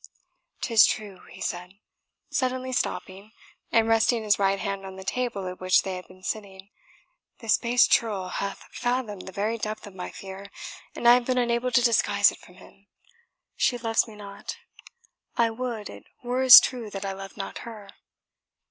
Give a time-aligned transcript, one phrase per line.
[0.61, 1.73] "'Tis true," he said,
[2.31, 3.33] suddenly stopping,
[3.71, 6.71] and resting his right hand on the table at which they had been sitting,
[7.37, 10.47] "this base churl hath fathomed the very depth of my fear,
[10.95, 12.87] and I have been unable to disguise it from him.
[13.55, 14.57] She loves me not
[15.37, 17.87] I would it were as true that I loved not her!